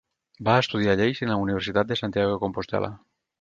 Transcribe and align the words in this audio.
Va 0.45 0.53
estudiar 0.61 0.95
lleis 1.01 1.21
en 1.27 1.31
la 1.33 1.37
Universitat 1.43 1.91
de 1.93 1.99
Santiago 2.01 2.33
de 2.33 2.41
Compostel·la. 2.47 2.91